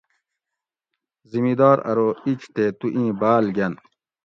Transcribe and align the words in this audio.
زمیدار 1.31 1.77
ارو 1.91 2.07
ایج 2.25 2.41
تے 2.53 2.65
تو 2.79 2.87
اِیں 2.95 3.11
باۤل 3.19 3.45
گۤن 3.55 3.73